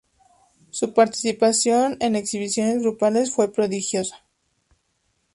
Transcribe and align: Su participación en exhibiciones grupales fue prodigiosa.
Su 0.71 0.95
participación 0.95 1.97
en 1.99 2.15
exhibiciones 2.15 2.79
grupales 2.79 3.29
fue 3.29 3.53
prodigiosa. 3.53 4.25